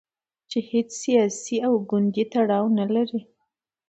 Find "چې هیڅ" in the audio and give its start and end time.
0.49-0.89